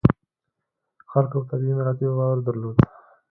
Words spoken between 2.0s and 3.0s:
باور درلود.